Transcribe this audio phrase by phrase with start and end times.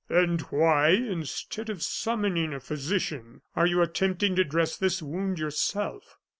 [0.09, 6.17] "And why, instead of summoning a physician, are you attempting to dress this wound yourself?"